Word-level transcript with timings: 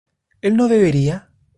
¿él 0.41 0.57
no 0.57 0.67
bebería? 0.67 1.29